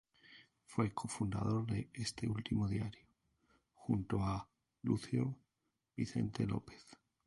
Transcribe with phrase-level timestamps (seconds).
[0.65, 3.05] Fue cofundador de este último diario
[3.75, 4.49] junto a
[4.81, 5.37] Lucio
[5.95, 6.87] Vicente López.